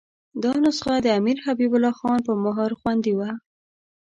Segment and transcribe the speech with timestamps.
[0.43, 3.31] دا نسخه د امیر حبیب الله خان په مهر خوندي وه.